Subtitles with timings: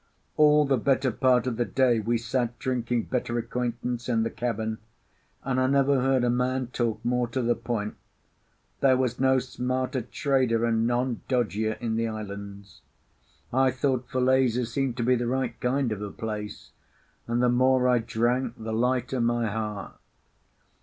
[0.35, 4.79] All the better part of the day we sat drinking better acquaintance in the cabin,
[5.43, 7.93] and I never heard a man talk more to the point.
[8.79, 12.81] There was no smarter trader, and none dodgier, in the islands.
[13.53, 16.71] I thought Falesá seemed to be the right kind of a place;
[17.27, 19.99] and the more I drank the lighter my heart.